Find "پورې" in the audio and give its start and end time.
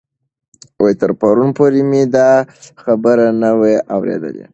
1.57-1.81